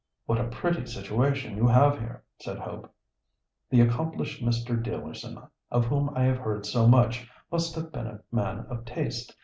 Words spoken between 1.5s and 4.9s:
you have here!" said Hope. "The accomplished Mr.